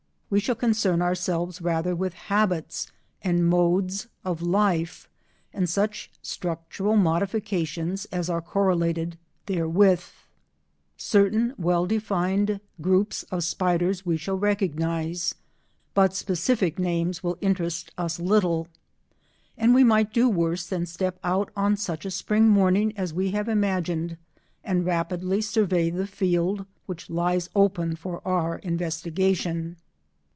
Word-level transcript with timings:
We 0.31 0.39
shall 0.39 0.55
concern 0.55 1.01
ourselves 1.01 1.61
rather 1.61 1.93
with 1.93 2.13
habits 2.13 2.89
and 3.21 3.45
modes 3.45 4.07
of 4.23 4.41
life 4.41 5.09
and 5.51 5.69
such 5.69 6.09
structural 6.21 6.95
modifications 6.95 8.05
as 8.13 8.29
are 8.29 8.41
correlated 8.41 9.17
therewith. 9.47 10.05
Certain 10.95 11.53
well 11.57 11.85
defined 11.85 12.61
groups 12.79 13.23
of 13.23 13.43
spiders 13.43 14.05
we 14.05 14.15
shall 14.15 14.37
recognise, 14.37 15.35
but 15.93 16.15
specific 16.15 16.79
names 16.79 17.21
will 17.21 17.37
interest 17.41 17.91
us 17.97 18.17
little. 18.17 18.69
And 19.57 19.73
we 19.75 19.83
might 19.83 20.13
do 20.13 20.29
worse 20.29 20.65
than 20.65 20.85
step 20.85 21.19
out 21.25 21.51
on 21.57 21.75
such 21.75 22.05
a 22.05 22.09
spring 22.09 22.47
morning 22.47 22.93
as 22.95 23.13
we 23.13 23.31
have 23.31 23.49
imagined 23.49 24.15
and 24.63 24.85
rapidly 24.85 25.41
survey 25.41 25.89
the 25.89 26.07
field 26.07 26.65
which 26.85 27.09
lies 27.09 27.49
open 27.53 27.97
for 27.97 28.25
our 28.25 28.59
investigation. 28.59 29.75